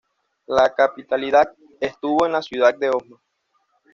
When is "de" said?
2.75-2.89